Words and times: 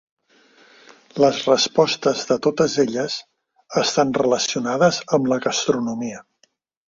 Les 1.23 1.41
respostes 1.49 2.23
de 2.31 2.37
totes 2.47 2.77
elles 2.85 3.19
estan 3.83 4.15
relacionades 4.23 5.01
amb 5.19 5.33
la 5.35 5.41
gastronomia. 5.47 6.25